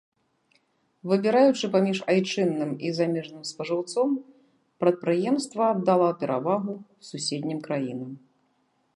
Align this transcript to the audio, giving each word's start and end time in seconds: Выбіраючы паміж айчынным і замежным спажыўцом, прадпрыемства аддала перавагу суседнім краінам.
Выбіраючы 1.09 1.65
паміж 1.73 1.99
айчынным 2.13 2.71
і 2.87 2.93
замежным 2.99 3.43
спажыўцом, 3.49 4.15
прадпрыемства 4.83 5.63
аддала 5.75 6.07
перавагу 6.23 6.73
суседнім 7.09 7.59
краінам. 7.69 8.11